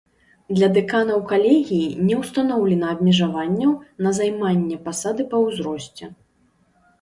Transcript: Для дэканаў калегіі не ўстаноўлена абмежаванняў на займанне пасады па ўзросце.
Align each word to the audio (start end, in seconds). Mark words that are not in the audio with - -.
Для 0.59 0.67
дэканаў 0.75 1.19
калегіі 1.31 1.97
не 2.07 2.15
ўстаноўлена 2.21 2.87
абмежаванняў 2.93 3.71
на 4.07 4.15
займанне 4.21 4.81
пасады 4.89 5.27
па 5.35 5.45
ўзросце. 5.45 6.05